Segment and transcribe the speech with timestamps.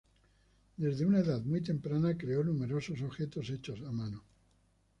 [0.77, 4.23] Desde una edad muy temprana creó numerosos objetos hechos a mano.